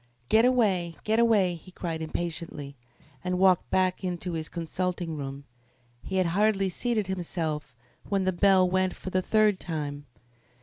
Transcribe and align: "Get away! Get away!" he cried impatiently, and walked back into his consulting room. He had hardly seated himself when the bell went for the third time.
"Get 0.29 0.45
away! 0.45 0.95
Get 1.03 1.19
away!" 1.19 1.53
he 1.53 1.69
cried 1.69 2.01
impatiently, 2.01 2.75
and 3.23 3.37
walked 3.37 3.69
back 3.69 4.03
into 4.03 4.31
his 4.33 4.49
consulting 4.49 5.15
room. 5.15 5.43
He 6.01 6.15
had 6.15 6.25
hardly 6.33 6.69
seated 6.69 7.05
himself 7.05 7.75
when 8.09 8.23
the 8.23 8.33
bell 8.33 8.67
went 8.67 8.95
for 8.95 9.11
the 9.11 9.21
third 9.21 9.59
time. 9.59 10.07